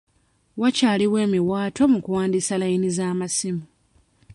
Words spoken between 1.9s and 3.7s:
mu kuwandiisa layini z'amasimu.